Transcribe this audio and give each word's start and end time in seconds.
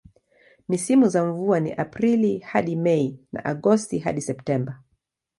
Misimu 0.69 1.07
za 1.07 1.25
mvua 1.25 1.59
ni 1.59 1.73
Aprili 1.73 2.37
hadi 2.39 2.75
Mei 2.75 3.19
na 3.31 3.45
Agosti 3.45 3.99
hadi 3.99 4.21
Septemba. 4.21 4.81